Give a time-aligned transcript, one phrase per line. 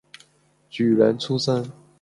[0.67, 1.71] 举人出身。